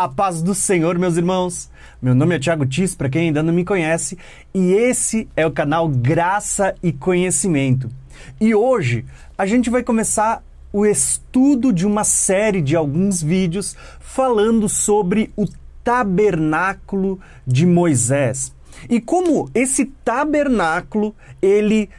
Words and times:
A 0.00 0.08
paz 0.08 0.40
do 0.40 0.54
Senhor, 0.54 0.98
meus 0.98 1.18
irmãos. 1.18 1.68
Meu 2.00 2.14
nome 2.14 2.34
é 2.34 2.38
Thiago 2.38 2.64
Tis, 2.64 2.94
para 2.94 3.10
quem 3.10 3.26
ainda 3.26 3.42
não 3.42 3.52
me 3.52 3.66
conhece, 3.66 4.16
e 4.54 4.72
esse 4.72 5.28
é 5.36 5.44
o 5.46 5.50
canal 5.50 5.86
Graça 5.90 6.74
e 6.82 6.90
Conhecimento. 6.90 7.90
E 8.40 8.54
hoje 8.54 9.04
a 9.36 9.44
gente 9.44 9.68
vai 9.68 9.82
começar 9.82 10.42
o 10.72 10.86
estudo 10.86 11.70
de 11.70 11.86
uma 11.86 12.02
série 12.02 12.62
de 12.62 12.74
alguns 12.74 13.22
vídeos 13.22 13.76
falando 14.00 14.70
sobre 14.70 15.30
o 15.36 15.44
tabernáculo 15.84 17.20
de 17.46 17.66
Moisés. 17.66 18.54
E 18.88 19.02
como 19.02 19.50
esse 19.54 19.84
tabernáculo, 19.84 21.14
ele 21.42 21.90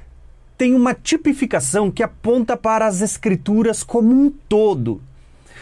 tem 0.58 0.74
uma 0.74 0.96
tipificação 0.96 1.92
que 1.92 2.02
aponta 2.02 2.58
para 2.58 2.88
as 2.88 3.00
escrituras 3.00 3.84
como 3.84 4.12
um 4.12 4.32
todo. 4.50 5.04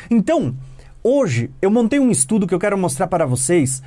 Então, 0.09 0.55
Hoje 1.01 1.49
eu 1.61 1.71
montei 1.71 1.97
um 1.97 2.11
estudo 2.11 2.45
que 2.45 2.53
eu 2.53 2.59
quero 2.59 2.77
mostrar 2.77 3.07
para 3.07 3.25
vocês 3.25 3.81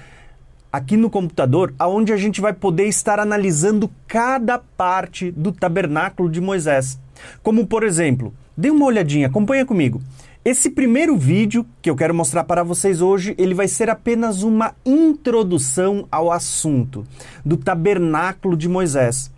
aqui 0.73 0.97
no 0.97 1.11
computador, 1.11 1.75
aonde 1.79 2.11
a 2.11 2.17
gente 2.17 2.41
vai 2.41 2.55
poder 2.55 2.87
estar 2.87 3.21
analisando 3.21 3.91
cada 4.09 4.59
parte 4.59 5.31
do 5.31 5.53
tabernáculo 5.53 6.31
de 6.31 6.41
Moisés. 6.41 6.99
Como 7.43 7.67
por 7.67 7.83
exemplo, 7.83 8.33
dê 8.57 8.71
uma 8.71 8.87
olhadinha, 8.87 9.27
acompanha 9.27 9.67
comigo. 9.67 10.01
Esse 10.43 10.71
primeiro 10.71 11.15
vídeo 11.15 11.67
que 11.83 11.91
eu 11.91 11.95
quero 11.95 12.15
mostrar 12.15 12.45
para 12.45 12.63
vocês 12.63 13.03
hoje, 13.03 13.35
ele 13.37 13.53
vai 13.53 13.69
ser 13.69 13.91
apenas 13.91 14.43
uma 14.43 14.75
introdução 14.85 16.09
ao 16.11 16.33
assunto 16.33 17.07
do 17.45 17.59
tabernáculo 17.59 18.57
de 18.57 18.71
Moisés. 18.71 19.31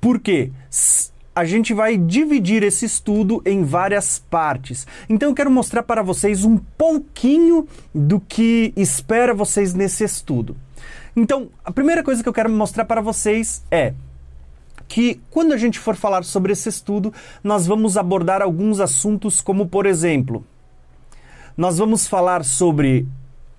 Porque 0.00 0.52
a 1.38 1.44
gente 1.44 1.72
vai 1.72 1.96
dividir 1.96 2.64
esse 2.64 2.84
estudo 2.84 3.40
em 3.46 3.62
várias 3.62 4.18
partes. 4.18 4.88
Então 5.08 5.28
eu 5.28 5.34
quero 5.36 5.48
mostrar 5.48 5.84
para 5.84 6.02
vocês 6.02 6.44
um 6.44 6.56
pouquinho 6.56 7.68
do 7.94 8.18
que 8.18 8.72
espera 8.76 9.32
vocês 9.32 9.72
nesse 9.72 10.02
estudo. 10.02 10.56
Então, 11.14 11.48
a 11.64 11.70
primeira 11.70 12.02
coisa 12.02 12.24
que 12.24 12.28
eu 12.28 12.32
quero 12.32 12.50
mostrar 12.50 12.84
para 12.86 13.00
vocês 13.00 13.62
é 13.70 13.94
que 14.88 15.20
quando 15.30 15.52
a 15.52 15.56
gente 15.56 15.78
for 15.78 15.94
falar 15.94 16.24
sobre 16.24 16.52
esse 16.52 16.68
estudo, 16.68 17.14
nós 17.44 17.68
vamos 17.68 17.96
abordar 17.96 18.42
alguns 18.42 18.80
assuntos 18.80 19.40
como, 19.40 19.68
por 19.68 19.86
exemplo, 19.86 20.44
nós 21.56 21.78
vamos 21.78 22.08
falar 22.08 22.44
sobre 22.44 23.06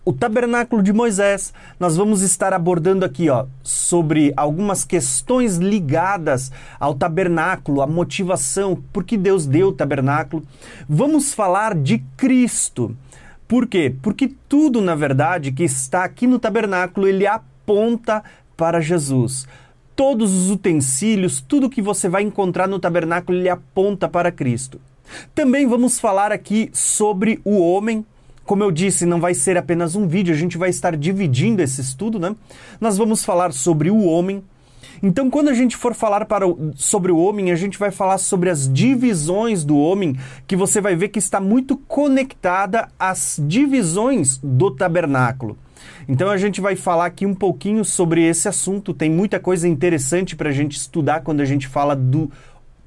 o 0.03 0.13
tabernáculo 0.13 0.81
de 0.81 0.91
Moisés. 0.93 1.53
Nós 1.79 1.95
vamos 1.95 2.21
estar 2.21 2.53
abordando 2.53 3.05
aqui, 3.05 3.29
ó, 3.29 3.45
sobre 3.61 4.33
algumas 4.35 4.83
questões 4.83 5.57
ligadas 5.57 6.51
ao 6.79 6.95
tabernáculo, 6.95 7.81
a 7.81 7.87
motivação, 7.87 8.81
por 8.91 9.03
que 9.03 9.17
Deus 9.17 9.45
deu 9.45 9.69
o 9.69 9.73
tabernáculo. 9.73 10.43
Vamos 10.87 11.33
falar 11.33 11.75
de 11.75 11.99
Cristo. 12.17 12.95
Por 13.47 13.67
quê? 13.67 13.95
Porque 14.01 14.31
tudo, 14.47 14.81
na 14.81 14.95
verdade, 14.95 15.51
que 15.51 15.63
está 15.63 16.03
aqui 16.03 16.27
no 16.27 16.39
tabernáculo, 16.39 17.07
ele 17.07 17.25
aponta 17.25 18.23
para 18.55 18.79
Jesus. 18.79 19.47
Todos 19.95 20.33
os 20.33 20.49
utensílios, 20.49 21.41
tudo 21.41 21.69
que 21.69 21.81
você 21.81 22.07
vai 22.07 22.23
encontrar 22.23 22.67
no 22.67 22.79
tabernáculo, 22.79 23.37
ele 23.37 23.49
aponta 23.49 24.07
para 24.07 24.31
Cristo. 24.31 24.79
Também 25.33 25.67
vamos 25.67 25.99
falar 25.99 26.31
aqui 26.31 26.69
sobre 26.71 27.41
o 27.43 27.59
homem, 27.59 28.05
como 28.49 28.63
eu 28.63 28.71
disse, 28.71 29.05
não 29.05 29.21
vai 29.21 29.35
ser 29.35 29.57
apenas 29.59 29.95
um 29.95 30.07
vídeo, 30.07 30.33
a 30.33 30.37
gente 30.37 30.57
vai 30.57 30.71
estar 30.71 30.97
dividindo 30.97 31.61
esse 31.61 31.81
estudo, 31.81 32.17
né? 32.17 32.35
Nós 32.81 32.97
vamos 32.97 33.23
falar 33.23 33.53
sobre 33.53 33.91
o 33.91 34.03
homem. 34.05 34.43
Então, 35.03 35.29
quando 35.29 35.49
a 35.49 35.53
gente 35.53 35.77
for 35.77 35.93
falar 35.93 36.25
para 36.25 36.47
o, 36.47 36.71
sobre 36.75 37.11
o 37.11 37.17
homem, 37.19 37.51
a 37.51 37.55
gente 37.55 37.77
vai 37.77 37.91
falar 37.91 38.17
sobre 38.17 38.49
as 38.49 38.67
divisões 38.67 39.63
do 39.63 39.77
homem, 39.77 40.17
que 40.47 40.55
você 40.55 40.81
vai 40.81 40.95
ver 40.95 41.09
que 41.09 41.19
está 41.19 41.39
muito 41.39 41.77
conectada 41.77 42.87
às 42.97 43.39
divisões 43.39 44.39
do 44.41 44.71
tabernáculo. 44.71 45.55
Então 46.07 46.27
a 46.27 46.37
gente 46.37 46.59
vai 46.59 46.75
falar 46.75 47.05
aqui 47.05 47.27
um 47.27 47.35
pouquinho 47.35 47.85
sobre 47.85 48.23
esse 48.23 48.47
assunto. 48.47 48.95
Tem 48.95 49.11
muita 49.11 49.39
coisa 49.39 49.67
interessante 49.67 50.35
para 50.35 50.49
a 50.49 50.51
gente 50.51 50.75
estudar 50.75 51.21
quando 51.21 51.41
a 51.41 51.45
gente 51.45 51.67
fala 51.67 51.95
do 51.95 52.31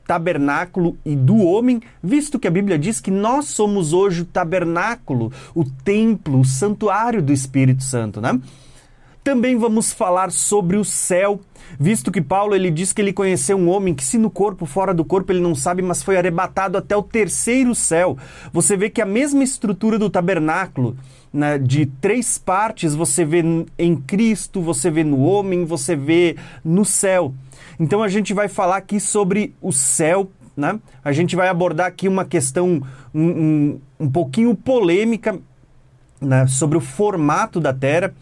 tabernáculo 0.07 0.97
e 1.05 1.15
do 1.15 1.39
homem, 1.39 1.81
visto 2.03 2.39
que 2.39 2.49
a 2.49 2.51
Bíblia 2.51 2.79
diz 2.79 3.01
que 3.01 3.11
nós 3.11 3.47
somos 3.47 3.93
hoje 3.93 4.23
o 4.23 4.27
tabernáculo, 4.27 5.33
o 5.55 5.65
templo, 5.65 6.41
o 6.41 6.45
santuário 6.45 7.23
do 7.23 7.33
Espírito 7.33 7.83
Santo, 7.83 8.21
né? 8.21 8.39
Também 9.25 9.57
vamos 9.57 9.93
falar 9.93 10.33
sobre 10.33 10.77
o 10.77 10.85
céu, 10.85 11.41
visto 11.79 12.11
que 12.11 12.21
Paulo 12.21 12.57
ele 12.57 12.73
diz 12.73 12.93
que 12.93 13.01
ele 13.01 13.13
conheceu 13.13 13.57
um 13.57 13.69
homem 13.69 13.95
que 13.95 14.05
se 14.05 14.19
no 14.19 14.29
corpo, 14.29 14.67
fora 14.67 14.93
do 14.93 15.05
corpo 15.05 15.31
ele 15.31 15.41
não 15.41 15.55
sabe, 15.55 15.81
mas 15.81 16.03
foi 16.03 16.17
arrebatado 16.17 16.77
até 16.77 16.97
o 16.97 17.03
terceiro 17.05 17.73
céu. 17.73 18.19
Você 18.53 18.77
vê 18.77 18.91
que 18.91 19.01
a 19.01 19.07
mesma 19.07 19.45
estrutura 19.45 19.97
do 19.97 20.11
tabernáculo, 20.11 20.97
né, 21.33 21.57
de 21.57 21.87
três 21.87 22.37
partes, 22.37 22.97
você 22.97 23.25
vê 23.25 23.45
em 23.79 23.95
Cristo, 23.95 24.61
você 24.61 24.91
vê 24.91 25.05
no 25.05 25.21
homem, 25.23 25.65
você 25.65 25.95
vê 25.95 26.37
no 26.65 26.85
céu. 26.85 27.33
Então 27.79 28.03
a 28.03 28.09
gente 28.09 28.35
vai 28.35 28.49
falar 28.49 28.79
aqui 28.79 28.99
sobre 28.99 29.55
o 29.63 29.73
céu, 29.73 30.29
né? 30.57 30.81
A 31.05 31.13
gente 31.13 31.37
vai 31.37 31.49
abordar 31.49 31.87
aqui 31.87 32.09
uma 32.09 32.25
questão 32.25 32.83
um, 33.15 33.25
um, 33.25 33.81
um 34.01 34.11
pouquinho 34.11 34.55
polêmica 34.55 35.39
né, 36.21 36.47
sobre 36.47 36.77
o 36.77 36.81
formato 36.81 37.61
da 37.61 37.73
Terra. 37.73 38.15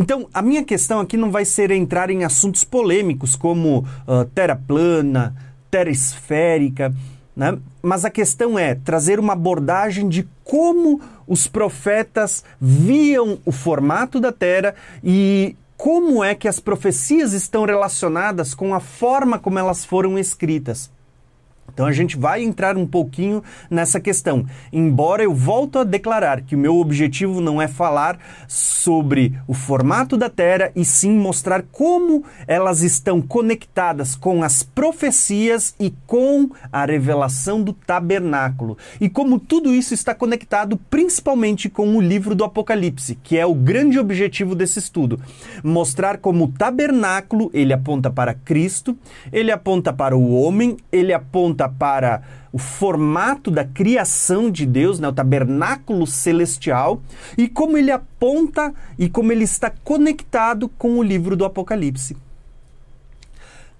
Então, 0.00 0.28
a 0.32 0.40
minha 0.40 0.62
questão 0.62 1.00
aqui 1.00 1.16
não 1.16 1.32
vai 1.32 1.44
ser 1.44 1.72
entrar 1.72 2.08
em 2.08 2.22
assuntos 2.22 2.62
polêmicos 2.62 3.34
como 3.34 3.80
uh, 3.80 4.24
terra 4.32 4.54
plana, 4.54 5.34
terra 5.68 5.90
esférica, 5.90 6.94
né? 7.34 7.58
mas 7.82 8.04
a 8.04 8.10
questão 8.10 8.56
é 8.56 8.76
trazer 8.76 9.18
uma 9.18 9.32
abordagem 9.32 10.08
de 10.08 10.24
como 10.44 11.00
os 11.26 11.48
profetas 11.48 12.44
viam 12.60 13.40
o 13.44 13.50
formato 13.50 14.20
da 14.20 14.30
Terra 14.30 14.76
e 15.02 15.56
como 15.76 16.22
é 16.22 16.32
que 16.32 16.46
as 16.46 16.60
profecias 16.60 17.32
estão 17.32 17.64
relacionadas 17.64 18.54
com 18.54 18.72
a 18.72 18.80
forma 18.80 19.36
como 19.36 19.58
elas 19.58 19.84
foram 19.84 20.16
escritas. 20.16 20.92
Então 21.72 21.86
a 21.86 21.92
gente 21.92 22.16
vai 22.16 22.42
entrar 22.42 22.76
um 22.76 22.86
pouquinho 22.86 23.42
nessa 23.70 24.00
questão. 24.00 24.44
Embora 24.72 25.22
eu 25.22 25.34
volto 25.34 25.78
a 25.78 25.84
declarar 25.84 26.42
que 26.42 26.54
o 26.54 26.58
meu 26.58 26.76
objetivo 26.76 27.40
não 27.40 27.60
é 27.62 27.68
falar 27.68 28.18
sobre 28.46 29.38
o 29.46 29.54
formato 29.54 30.16
da 30.16 30.28
Terra 30.28 30.72
e 30.74 30.84
sim 30.84 31.12
mostrar 31.12 31.62
como 31.70 32.24
elas 32.46 32.82
estão 32.82 33.20
conectadas 33.20 34.14
com 34.14 34.42
as 34.42 34.62
profecias 34.62 35.74
e 35.78 35.92
com 36.06 36.50
a 36.72 36.84
revelação 36.84 37.62
do 37.62 37.72
tabernáculo. 37.72 38.76
E 39.00 39.08
como 39.08 39.38
tudo 39.38 39.74
isso 39.74 39.94
está 39.94 40.14
conectado 40.14 40.76
principalmente 40.90 41.68
com 41.68 41.96
o 41.96 42.00
livro 42.00 42.34
do 42.34 42.44
Apocalipse, 42.44 43.18
que 43.22 43.36
é 43.36 43.46
o 43.46 43.54
grande 43.54 43.98
objetivo 43.98 44.54
desse 44.54 44.78
estudo. 44.78 45.20
Mostrar 45.62 46.18
como 46.18 46.44
o 46.44 46.48
tabernáculo, 46.48 47.50
ele 47.52 47.72
aponta 47.72 48.10
para 48.10 48.34
Cristo, 48.34 48.96
ele 49.32 49.50
aponta 49.50 49.92
para 49.92 50.16
o 50.16 50.32
homem, 50.32 50.76
ele 50.90 51.12
aponta 51.12 51.57
para 51.66 52.22
o 52.52 52.58
formato 52.58 53.50
da 53.50 53.64
criação 53.64 54.50
de 54.50 54.66
Deus, 54.66 55.00
né, 55.00 55.08
o 55.08 55.12
tabernáculo 55.12 56.06
celestial, 56.06 57.00
e 57.38 57.48
como 57.48 57.78
ele 57.78 57.90
aponta 57.90 58.74
e 58.98 59.08
como 59.08 59.32
ele 59.32 59.44
está 59.44 59.72
conectado 59.82 60.68
com 60.68 60.98
o 60.98 61.02
livro 61.02 61.34
do 61.34 61.46
Apocalipse. 61.46 62.14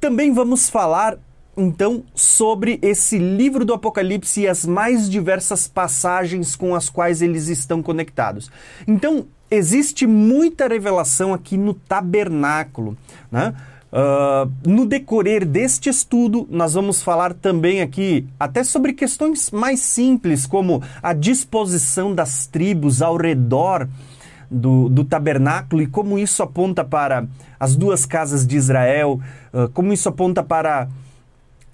Também 0.00 0.32
vamos 0.32 0.70
falar 0.70 1.18
então 1.56 2.04
sobre 2.14 2.78
esse 2.80 3.18
livro 3.18 3.64
do 3.64 3.74
Apocalipse 3.74 4.42
e 4.42 4.48
as 4.48 4.64
mais 4.64 5.10
diversas 5.10 5.66
passagens 5.66 6.54
com 6.54 6.74
as 6.74 6.88
quais 6.88 7.20
eles 7.20 7.48
estão 7.48 7.82
conectados. 7.82 8.50
Então, 8.86 9.26
existe 9.50 10.06
muita 10.06 10.68
revelação 10.68 11.34
aqui 11.34 11.56
no 11.56 11.74
tabernáculo, 11.74 12.96
né? 13.30 13.54
Uh, 13.90 14.50
no 14.68 14.84
decorrer 14.84 15.46
deste 15.46 15.88
estudo, 15.88 16.46
nós 16.50 16.74
vamos 16.74 17.02
falar 17.02 17.32
também 17.32 17.80
aqui 17.80 18.26
até 18.38 18.62
sobre 18.62 18.92
questões 18.92 19.50
mais 19.50 19.80
simples, 19.80 20.46
como 20.46 20.82
a 21.02 21.14
disposição 21.14 22.14
das 22.14 22.46
tribos 22.46 23.00
ao 23.00 23.16
redor 23.16 23.88
do, 24.50 24.90
do 24.90 25.04
tabernáculo 25.04 25.80
e 25.80 25.86
como 25.86 26.18
isso 26.18 26.42
aponta 26.42 26.84
para 26.84 27.26
as 27.58 27.76
duas 27.76 28.04
casas 28.04 28.46
de 28.46 28.56
Israel, 28.56 29.20
uh, 29.54 29.68
como 29.70 29.92
isso 29.92 30.08
aponta 30.08 30.42
para 30.42 30.88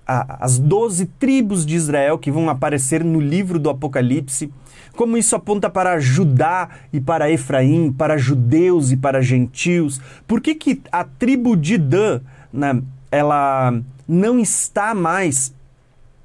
a, 0.06 0.44
as 0.44 0.58
doze 0.58 1.06
tribos 1.06 1.64
de 1.64 1.74
Israel 1.74 2.18
que 2.18 2.30
vão 2.30 2.48
aparecer 2.48 3.02
no 3.04 3.20
livro 3.20 3.58
do 3.58 3.70
Apocalipse 3.70 4.50
como 4.96 5.16
isso 5.16 5.34
aponta 5.34 5.68
para 5.68 5.98
Judá 5.98 6.68
e 6.92 7.00
para 7.00 7.30
Efraim, 7.30 7.92
para 7.92 8.16
judeus 8.16 8.92
e 8.92 8.96
para 8.96 9.20
gentios. 9.20 10.00
Por 10.26 10.40
que, 10.40 10.54
que 10.54 10.80
a 10.90 11.04
tribo 11.04 11.56
de 11.56 11.76
Dan, 11.76 12.20
né, 12.52 12.80
ela 13.10 13.80
não 14.06 14.38
está 14.38 14.94
mais 14.94 15.52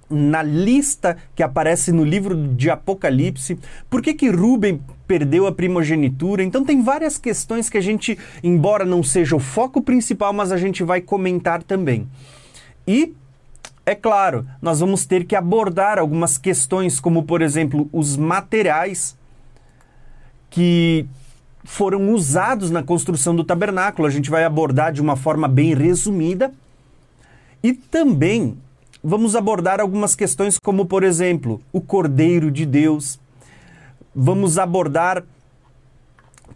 na 0.09 0.41
lista 0.41 1.17
que 1.35 1.43
aparece 1.43 1.91
no 1.91 2.03
livro 2.03 2.35
de 2.35 2.69
Apocalipse? 2.69 3.57
Por 3.89 4.01
que, 4.01 4.13
que 4.13 4.29
Rubem 4.29 4.81
perdeu 5.07 5.47
a 5.47 5.51
primogenitura? 5.51 6.43
Então 6.43 6.63
tem 6.63 6.81
várias 6.81 7.17
questões 7.17 7.69
que 7.69 7.77
a 7.77 7.81
gente, 7.81 8.17
embora 8.43 8.85
não 8.85 9.03
seja 9.03 9.35
o 9.35 9.39
foco 9.39 9.81
principal, 9.81 10.33
mas 10.33 10.51
a 10.51 10.57
gente 10.57 10.83
vai 10.83 11.01
comentar 11.01 11.63
também. 11.63 12.07
E 12.87 13.13
é 13.85 13.95
claro, 13.95 14.45
nós 14.61 14.79
vamos 14.79 15.05
ter 15.05 15.25
que 15.25 15.35
abordar 15.35 15.97
algumas 15.97 16.37
questões, 16.37 16.99
como 16.99 17.23
por 17.23 17.41
exemplo 17.41 17.89
os 17.91 18.15
materiais 18.15 19.17
que 20.49 21.07
foram 21.63 22.13
usados 22.13 22.71
na 22.71 22.83
construção 22.83 23.35
do 23.35 23.43
tabernáculo. 23.43 24.07
A 24.07 24.11
gente 24.11 24.29
vai 24.29 24.43
abordar 24.43 24.91
de 24.91 25.01
uma 25.01 25.15
forma 25.15 25.47
bem 25.47 25.73
resumida. 25.73 26.51
E 27.61 27.73
também 27.73 28.57
vamos 29.03 29.35
abordar 29.35 29.79
algumas 29.79 30.15
questões, 30.15 30.57
como, 30.57 30.85
por 30.85 31.03
exemplo, 31.03 31.61
o 31.71 31.81
Cordeiro 31.81 32.49
de 32.49 32.65
Deus. 32.65 33.19
Vamos 34.15 34.57
abordar 34.57 35.23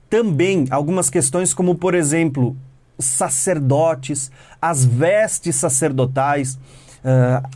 também 0.09 0.65
algumas 0.69 1.09
questões, 1.09 1.53
como, 1.53 1.75
por 1.75 1.93
exemplo, 1.93 2.55
sacerdotes, 2.97 4.31
as 4.61 4.85
vestes 4.85 5.55
sacerdotais, 5.55 6.57
uh, 7.03 7.47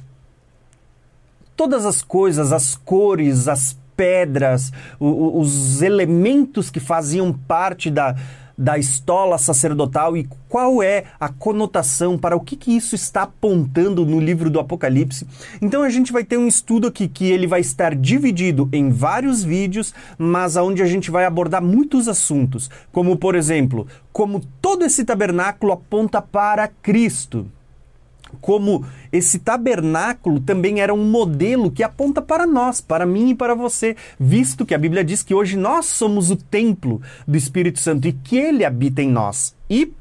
todas 1.55 1.85
as 1.85 2.01
coisas, 2.01 2.53
as 2.53 2.75
cores, 2.75 3.47
as 3.47 3.77
pedras, 3.95 4.71
o, 4.99 5.39
os 5.39 5.81
elementos 5.81 6.69
que 6.69 6.79
faziam 6.79 7.33
parte 7.33 7.89
da, 7.89 8.15
da 8.57 8.77
estola 8.77 9.38
sacerdotal 9.39 10.15
e 10.15 10.27
qual 10.47 10.81
é 10.81 11.05
a 11.19 11.29
conotação, 11.29 12.17
para 12.17 12.35
o 12.35 12.39
que, 12.39 12.55
que 12.55 12.75
isso 12.75 12.95
está 12.95 13.23
apontando 13.23 14.05
no 14.05 14.19
livro 14.19 14.49
do 14.49 14.59
Apocalipse. 14.59 15.27
Então 15.61 15.81
a 15.81 15.89
gente 15.89 16.13
vai 16.13 16.23
ter 16.23 16.38
um 16.38 16.47
estudo 16.47 16.88
aqui 16.88 17.07
que 17.07 17.25
ele 17.25 17.47
vai 17.47 17.61
estar 17.61 17.95
dividido 17.95 18.69
em 18.71 18.89
vários 18.89 19.44
vídeos, 19.44 19.94
mas 20.17 20.57
aonde 20.57 20.83
a 20.83 20.85
gente 20.85 21.09
vai 21.09 21.25
abordar 21.25 21.61
muitos 21.61 22.07
assuntos, 22.07 22.69
como 22.91 23.17
por 23.17 23.35
exemplo, 23.35 23.88
como 24.13 24.41
todo 24.61 24.85
esse 24.85 25.03
tabernáculo 25.03 25.73
aponta 25.73 26.21
para 26.21 26.67
Cristo 26.67 27.47
como 28.41 28.85
esse 29.12 29.39
tabernáculo 29.39 30.39
também 30.39 30.79
era 30.79 30.94
um 30.94 31.09
modelo 31.09 31.71
que 31.71 31.83
aponta 31.83 32.21
para 32.21 32.45
nós, 32.45 32.81
para 32.81 33.06
mim 33.06 33.29
e 33.29 33.35
para 33.35 33.56
você, 33.56 33.95
visto 34.19 34.65
que 34.65 34.75
a 34.75 34.77
Bíblia 34.77 35.03
diz 35.03 35.24
que 35.24 35.33
hoje 35.33 35.57
nós 35.57 35.85
somos 35.85 36.31
o 36.31 36.35
templo 36.35 37.01
do 37.27 37.38
Espírito 37.38 37.79
Santo 37.79 38.07
e 38.07 38.13
que 38.13 38.38
ele 38.38 38.65
habita 38.65 39.01
em 39.01 39.09
nós. 39.09 39.56
E 39.69 39.91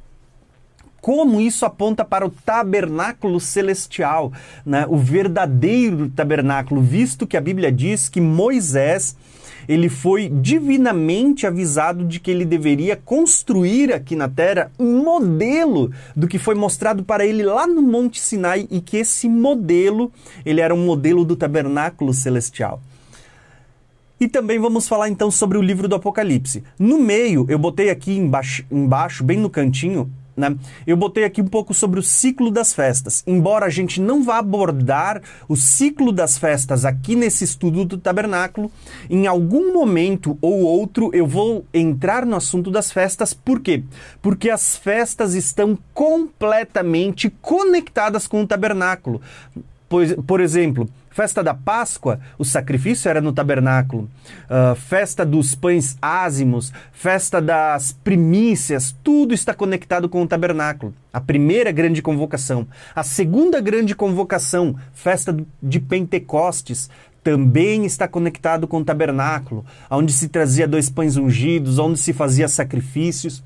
como 1.06 1.40
isso 1.40 1.64
aponta 1.64 2.04
para 2.04 2.26
o 2.26 2.30
tabernáculo 2.30 3.38
celestial, 3.38 4.32
né? 4.64 4.84
o 4.88 4.96
verdadeiro 4.96 6.08
tabernáculo, 6.08 6.82
visto 6.82 7.28
que 7.28 7.36
a 7.36 7.40
Bíblia 7.40 7.70
diz 7.70 8.08
que 8.08 8.20
Moisés 8.20 9.16
ele 9.68 9.88
foi 9.88 10.28
divinamente 10.28 11.46
avisado 11.46 12.04
de 12.04 12.18
que 12.18 12.28
ele 12.28 12.44
deveria 12.44 12.96
construir 12.96 13.92
aqui 13.92 14.16
na 14.16 14.28
terra 14.28 14.72
um 14.76 15.04
modelo 15.04 15.92
do 16.16 16.26
que 16.26 16.40
foi 16.40 16.56
mostrado 16.56 17.04
para 17.04 17.24
ele 17.24 17.44
lá 17.44 17.68
no 17.68 17.82
Monte 17.82 18.20
Sinai 18.20 18.66
e 18.68 18.80
que 18.80 18.96
esse 18.96 19.28
modelo, 19.28 20.10
ele 20.44 20.60
era 20.60 20.74
um 20.74 20.84
modelo 20.84 21.24
do 21.24 21.36
tabernáculo 21.36 22.12
celestial. 22.12 22.82
E 24.18 24.26
também 24.26 24.58
vamos 24.58 24.88
falar 24.88 25.08
então 25.08 25.30
sobre 25.30 25.56
o 25.56 25.62
livro 25.62 25.86
do 25.86 25.94
Apocalipse. 25.94 26.64
No 26.76 26.98
meio, 26.98 27.46
eu 27.48 27.60
botei 27.60 27.90
aqui 27.90 28.16
embaixo, 28.16 28.64
embaixo 28.72 29.22
bem 29.22 29.38
no 29.38 29.48
cantinho, 29.48 30.10
né? 30.36 30.54
Eu 30.86 30.96
botei 30.96 31.24
aqui 31.24 31.40
um 31.40 31.46
pouco 31.46 31.72
sobre 31.72 31.98
o 31.98 32.02
ciclo 32.02 32.50
das 32.50 32.74
festas. 32.74 33.24
Embora 33.26 33.66
a 33.66 33.70
gente 33.70 34.00
não 34.00 34.22
vá 34.22 34.38
abordar 34.38 35.22
o 35.48 35.56
ciclo 35.56 36.12
das 36.12 36.36
festas 36.36 36.84
aqui 36.84 37.16
nesse 37.16 37.44
estudo 37.44 37.84
do 37.84 37.96
tabernáculo, 37.96 38.70
em 39.08 39.26
algum 39.26 39.72
momento 39.72 40.36
ou 40.40 40.60
outro 40.60 41.10
eu 41.14 41.26
vou 41.26 41.64
entrar 41.72 42.26
no 42.26 42.36
assunto 42.36 42.70
das 42.70 42.92
festas. 42.92 43.32
Por 43.32 43.60
quê? 43.60 43.82
Porque 44.20 44.50
as 44.50 44.76
festas 44.76 45.34
estão 45.34 45.78
completamente 45.94 47.30
conectadas 47.40 48.26
com 48.26 48.42
o 48.42 48.46
tabernáculo. 48.46 49.20
Pois, 49.88 50.14
por 50.26 50.40
exemplo, 50.40 50.88
Festa 51.16 51.42
da 51.42 51.54
Páscoa, 51.54 52.20
o 52.38 52.44
sacrifício 52.44 53.08
era 53.08 53.22
no 53.22 53.32
tabernáculo. 53.32 54.06
Uh, 54.50 54.74
festa 54.74 55.24
dos 55.24 55.54
pães 55.54 55.96
ázimos, 56.02 56.70
festa 56.92 57.40
das 57.40 57.90
primícias, 57.90 58.94
tudo 59.02 59.32
está 59.32 59.54
conectado 59.54 60.10
com 60.10 60.20
o 60.20 60.26
tabernáculo. 60.26 60.92
A 61.10 61.18
primeira 61.18 61.72
grande 61.72 62.02
convocação. 62.02 62.68
A 62.94 63.02
segunda 63.02 63.62
grande 63.62 63.94
convocação, 63.94 64.76
festa 64.92 65.34
de 65.62 65.80
Pentecostes, 65.80 66.90
também 67.24 67.86
está 67.86 68.06
conectado 68.06 68.68
com 68.68 68.80
o 68.80 68.84
tabernáculo, 68.84 69.64
onde 69.90 70.12
se 70.12 70.28
trazia 70.28 70.68
dois 70.68 70.90
pães 70.90 71.16
ungidos, 71.16 71.78
onde 71.78 71.98
se 71.98 72.12
fazia 72.12 72.46
sacrifícios. 72.46 73.42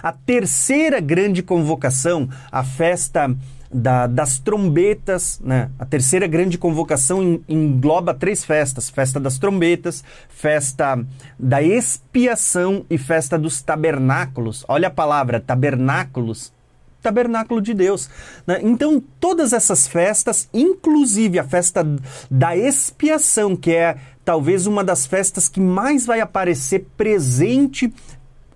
A 0.00 0.12
terceira 0.12 1.00
grande 1.00 1.42
convocação, 1.42 2.28
a 2.52 2.62
festa 2.62 3.36
da, 3.72 4.06
das 4.06 4.38
trombetas, 4.38 5.40
né? 5.42 5.70
A 5.78 5.86
terceira 5.86 6.26
grande 6.26 6.58
convocação 6.58 7.40
engloba 7.48 8.12
três 8.12 8.44
festas: 8.44 8.90
festa 8.90 9.18
das 9.18 9.38
trombetas, 9.38 10.04
festa 10.28 11.02
da 11.38 11.62
expiação 11.62 12.84
e 12.90 12.98
festa 12.98 13.38
dos 13.38 13.62
tabernáculos. 13.62 14.64
Olha 14.68 14.88
a 14.88 14.90
palavra 14.90 15.40
tabernáculos. 15.40 16.52
Tabernáculo 17.00 17.60
de 17.60 17.74
Deus. 17.74 18.08
Né? 18.46 18.60
Então, 18.62 19.02
todas 19.18 19.52
essas 19.52 19.88
festas, 19.88 20.48
inclusive 20.54 21.36
a 21.36 21.42
festa 21.42 21.84
da 22.30 22.56
expiação, 22.56 23.56
que 23.56 23.72
é 23.72 23.96
talvez 24.24 24.68
uma 24.68 24.84
das 24.84 25.04
festas 25.04 25.48
que 25.48 25.60
mais 25.60 26.06
vai 26.06 26.20
aparecer 26.20 26.86
presente 26.96 27.92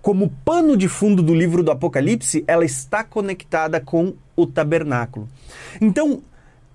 como 0.07 0.29
pano 0.45 0.77
de 0.77 0.87
fundo 0.87 1.21
do 1.21 1.35
livro 1.35 1.61
do 1.61 1.69
Apocalipse, 1.69 2.41
ela 2.47 2.63
está 2.63 3.03
conectada 3.03 3.81
com 3.81 4.13
o 4.37 4.47
tabernáculo. 4.47 5.27
Então, 5.81 6.21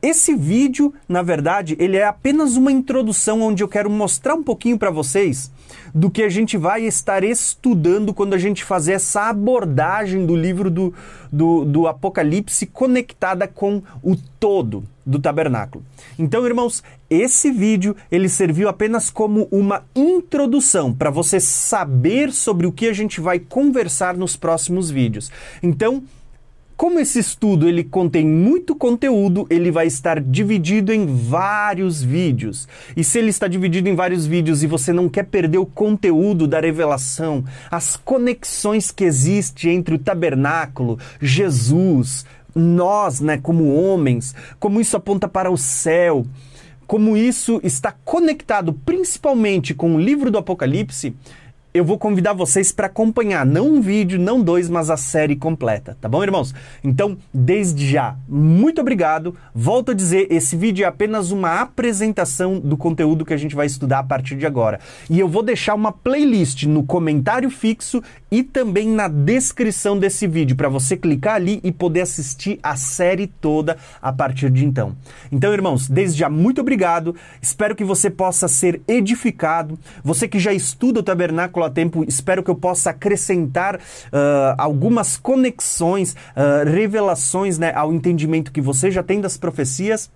esse 0.02 0.34
vídeo, 0.34 0.92
na 1.08 1.22
verdade, 1.22 1.76
ele 1.78 1.96
é 1.96 2.04
apenas 2.04 2.56
uma 2.56 2.72
introdução 2.72 3.40
onde 3.40 3.62
eu 3.62 3.68
quero 3.68 3.88
mostrar 3.88 4.34
um 4.34 4.42
pouquinho 4.42 4.76
para 4.76 4.90
vocês 4.90 5.52
do 5.94 6.10
que 6.10 6.24
a 6.24 6.28
gente 6.28 6.56
vai 6.56 6.82
estar 6.82 7.22
estudando 7.22 8.12
quando 8.12 8.34
a 8.34 8.38
gente 8.38 8.64
fazer 8.64 8.94
essa 8.94 9.28
abordagem 9.28 10.26
do 10.26 10.34
livro 10.34 10.70
do, 10.70 10.92
do, 11.30 11.64
do 11.64 11.86
Apocalipse 11.86 12.66
conectada 12.66 13.46
com 13.46 13.80
o 14.02 14.16
todo 14.40 14.82
do 15.04 15.18
tabernáculo. 15.18 15.84
Então, 16.18 16.44
irmãos, 16.46 16.82
esse 17.08 17.50
vídeo 17.50 17.94
ele 18.10 18.28
serviu 18.28 18.68
apenas 18.68 19.08
como 19.10 19.46
uma 19.50 19.84
introdução 19.94 20.92
para 20.92 21.10
você 21.10 21.38
saber 21.38 22.32
sobre 22.32 22.66
o 22.66 22.72
que 22.72 22.88
a 22.88 22.92
gente 22.92 23.20
vai 23.20 23.38
conversar 23.38 24.16
nos 24.16 24.36
próximos 24.36 24.90
vídeos. 24.90 25.30
Então, 25.62 26.02
como 26.82 26.98
esse 26.98 27.20
estudo 27.20 27.68
ele 27.68 27.84
contém 27.84 28.26
muito 28.26 28.74
conteúdo, 28.74 29.46
ele 29.48 29.70
vai 29.70 29.86
estar 29.86 30.20
dividido 30.20 30.92
em 30.92 31.06
vários 31.06 32.02
vídeos. 32.02 32.66
E 32.96 33.04
se 33.04 33.20
ele 33.20 33.30
está 33.30 33.46
dividido 33.46 33.88
em 33.88 33.94
vários 33.94 34.26
vídeos 34.26 34.64
e 34.64 34.66
você 34.66 34.92
não 34.92 35.08
quer 35.08 35.26
perder 35.26 35.58
o 35.58 35.64
conteúdo 35.64 36.44
da 36.44 36.58
revelação, 36.58 37.44
as 37.70 37.96
conexões 37.96 38.90
que 38.90 39.04
existem 39.04 39.76
entre 39.76 39.94
o 39.94 39.98
tabernáculo, 39.98 40.98
Jesus, 41.20 42.26
nós, 42.52 43.20
né, 43.20 43.38
como 43.38 43.72
homens, 43.72 44.34
como 44.58 44.80
isso 44.80 44.96
aponta 44.96 45.28
para 45.28 45.52
o 45.52 45.56
céu, 45.56 46.26
como 46.84 47.16
isso 47.16 47.60
está 47.62 47.94
conectado 48.04 48.72
principalmente 48.72 49.72
com 49.72 49.94
o 49.94 50.00
livro 50.00 50.32
do 50.32 50.38
Apocalipse, 50.38 51.14
eu 51.74 51.84
vou 51.84 51.98
convidar 51.98 52.34
vocês 52.34 52.70
para 52.70 52.86
acompanhar 52.86 53.46
não 53.46 53.66
um 53.66 53.80
vídeo, 53.80 54.18
não 54.18 54.42
dois, 54.42 54.68
mas 54.68 54.90
a 54.90 54.96
série 54.96 55.34
completa, 55.34 55.96
tá 56.00 56.06
bom, 56.06 56.22
irmãos? 56.22 56.54
Então, 56.84 57.16
desde 57.32 57.90
já, 57.90 58.14
muito 58.28 58.80
obrigado. 58.80 59.34
Volto 59.54 59.92
a 59.92 59.94
dizer, 59.94 60.26
esse 60.30 60.54
vídeo 60.54 60.84
é 60.84 60.88
apenas 60.88 61.30
uma 61.30 61.62
apresentação 61.62 62.60
do 62.60 62.76
conteúdo 62.76 63.24
que 63.24 63.32
a 63.32 63.38
gente 63.38 63.54
vai 63.54 63.64
estudar 63.64 64.00
a 64.00 64.04
partir 64.04 64.36
de 64.36 64.44
agora. 64.44 64.80
E 65.08 65.18
eu 65.18 65.26
vou 65.26 65.42
deixar 65.42 65.74
uma 65.74 65.92
playlist 65.92 66.64
no 66.64 66.82
comentário 66.82 67.48
fixo 67.48 68.02
e 68.30 68.42
também 68.42 68.88
na 68.88 69.08
descrição 69.08 69.98
desse 69.98 70.26
vídeo 70.26 70.56
para 70.56 70.68
você 70.68 70.94
clicar 70.94 71.36
ali 71.36 71.58
e 71.64 71.72
poder 71.72 72.02
assistir 72.02 72.58
a 72.62 72.76
série 72.76 73.26
toda 73.26 73.78
a 74.00 74.12
partir 74.12 74.50
de 74.50 74.64
então. 74.64 74.94
Então, 75.30 75.52
irmãos, 75.52 75.88
desde 75.88 76.18
já 76.18 76.28
muito 76.28 76.60
obrigado. 76.60 77.16
Espero 77.40 77.74
que 77.74 77.84
você 77.84 78.10
possa 78.10 78.46
ser 78.46 78.82
edificado. 78.86 79.78
Você 80.04 80.28
que 80.28 80.38
já 80.38 80.52
estuda 80.52 81.00
o 81.00 81.02
tabernáculo 81.02 81.61
a 81.64 81.70
tempo, 81.70 82.04
espero 82.06 82.42
que 82.42 82.50
eu 82.50 82.54
possa 82.54 82.90
acrescentar 82.90 83.76
uh, 83.76 84.54
algumas 84.58 85.16
conexões, 85.16 86.12
uh, 86.12 86.68
revelações 86.68 87.58
né, 87.58 87.72
ao 87.74 87.92
entendimento 87.92 88.52
que 88.52 88.60
você 88.60 88.90
já 88.90 89.02
tem 89.02 89.20
das 89.20 89.36
profecias. 89.36 90.10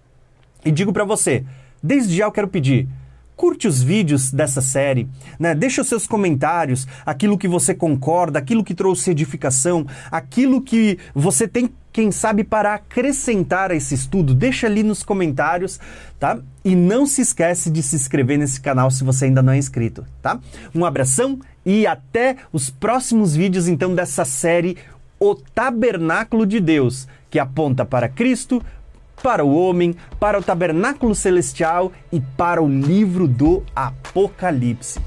E 0.65 0.71
digo 0.71 0.93
para 0.93 1.05
você, 1.05 1.45
desde 1.83 2.17
já 2.17 2.25
eu 2.25 2.33
quero 2.33 2.49
pedir, 2.49 2.89
curte 3.37 3.69
os 3.69 3.83
vídeos 3.83 4.33
dessa 4.33 4.63
série, 4.63 5.07
né? 5.39 5.55
Deixa 5.55 5.83
os 5.83 5.89
seus 5.89 6.07
comentários, 6.07 6.89
aquilo 7.05 7.37
que 7.37 7.47
você 7.47 7.75
concorda, 7.75 8.39
aquilo 8.39 8.65
que 8.65 8.75
trouxe 8.75 9.11
edificação, 9.11 9.87
aquilo 10.11 10.63
que 10.63 10.99
você 11.15 11.47
tem, 11.47 11.71
quem 11.93 12.11
sabe, 12.11 12.43
para 12.43 12.75
acrescentar 12.75 13.71
a 13.71 13.75
esse 13.75 13.95
estudo. 13.95 14.35
Deixa 14.35 14.67
ali 14.67 14.83
nos 14.83 15.03
comentários, 15.03 15.79
tá? 16.19 16.39
E 16.65 16.75
não 16.75 17.07
se 17.07 17.21
esquece 17.21 17.71
de 17.71 17.83
se 17.83 17.95
inscrever 17.95 18.39
nesse 18.39 18.61
canal 18.61 18.91
se 18.91 19.05
você 19.05 19.27
ainda 19.27 19.43
não 19.43 19.53
é 19.53 19.59
inscrito, 19.59 20.05
tá? 20.23 20.41
Um 20.75 20.85
abração 20.85 21.39
e 21.65 21.87
até 21.87 22.37
os 22.53 22.71
próximos 22.71 23.37
vídeos 23.37 23.69
então 23.69 23.95
dessa 23.95 24.25
série 24.25 24.79
O 25.21 25.35
Tabernáculo 25.35 26.47
de 26.47 26.61
Deus, 26.61 27.07
que 27.31 27.39
aponta 27.39 27.85
para 27.85 28.09
Cristo, 28.09 28.63
para 29.23 29.45
o 29.45 29.55
homem, 29.57 29.97
para 30.21 30.39
o 30.39 30.43
tabernáculo 30.43 31.15
celestial 31.15 31.93
e 32.13 32.21
para 32.21 32.63
o 32.63 32.69
livro 32.69 33.27
do 33.27 33.63
Apocalipse. 33.75 35.01